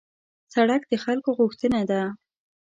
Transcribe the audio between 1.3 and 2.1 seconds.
غوښتنه ده.